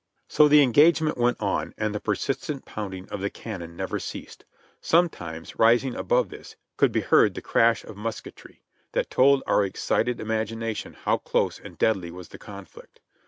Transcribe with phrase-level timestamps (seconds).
[0.27, 4.45] So the engagement went on, and the persistent pounding of the cannon never ceased;
[4.81, 10.19] sometimes, rising above this, could be heard the crash of musketry, that told our excited
[10.19, 12.99] imagination how close and deadly was the conflict.